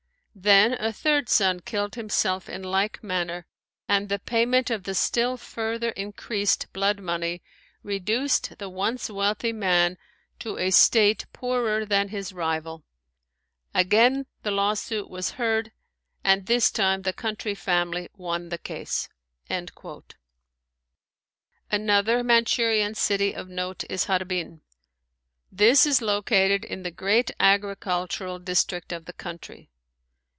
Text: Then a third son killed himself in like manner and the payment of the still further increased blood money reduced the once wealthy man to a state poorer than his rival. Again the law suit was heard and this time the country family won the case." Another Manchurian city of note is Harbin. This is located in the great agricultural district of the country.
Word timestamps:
Then 0.33 0.77
a 0.79 0.93
third 0.93 1.27
son 1.27 1.59
killed 1.59 1.95
himself 1.95 2.47
in 2.49 2.63
like 2.63 3.03
manner 3.03 3.45
and 3.89 4.07
the 4.07 4.17
payment 4.17 4.69
of 4.71 4.83
the 4.83 4.95
still 4.95 5.35
further 5.35 5.89
increased 5.89 6.71
blood 6.71 7.01
money 7.01 7.43
reduced 7.83 8.57
the 8.57 8.69
once 8.69 9.09
wealthy 9.09 9.51
man 9.51 9.97
to 10.39 10.57
a 10.57 10.71
state 10.71 11.25
poorer 11.33 11.85
than 11.85 12.07
his 12.07 12.31
rival. 12.31 12.85
Again 13.73 14.25
the 14.41 14.51
law 14.51 14.73
suit 14.73 15.09
was 15.09 15.31
heard 15.31 15.73
and 16.23 16.45
this 16.45 16.71
time 16.71 17.01
the 17.01 17.13
country 17.13 17.53
family 17.53 18.07
won 18.15 18.47
the 18.49 18.57
case." 18.57 19.09
Another 21.69 22.23
Manchurian 22.23 22.95
city 22.95 23.35
of 23.35 23.49
note 23.49 23.83
is 23.89 24.05
Harbin. 24.05 24.61
This 25.51 25.85
is 25.85 26.01
located 26.01 26.63
in 26.63 26.83
the 26.83 26.89
great 26.89 27.31
agricultural 27.37 28.39
district 28.39 28.93
of 28.93 29.03
the 29.05 29.13
country. 29.13 29.67